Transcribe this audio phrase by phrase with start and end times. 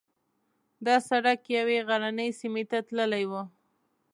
[0.85, 3.33] دا سړک یوې غرنۍ سیمې ته تللی و.